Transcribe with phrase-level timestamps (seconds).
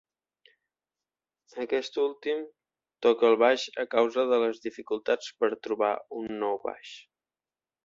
[1.63, 2.41] Aquest últim
[3.07, 5.93] toca el baix a causa de les dificultats per trobar
[6.23, 6.99] un nou baix.